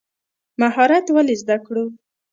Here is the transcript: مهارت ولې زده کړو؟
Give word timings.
مهارت 0.61 1.05
ولې 1.15 1.35
زده 1.41 1.57
کړو؟ 1.65 1.85